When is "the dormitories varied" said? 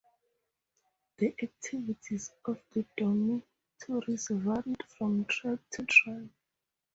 2.71-4.81